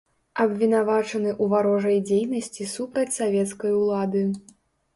Абвінавачаны 0.45 1.29
ў 1.41 1.45
варожай 1.53 1.97
дзейнасці 2.09 2.69
супраць 2.75 3.17
савецкай 3.21 3.79
улады. 3.85 4.27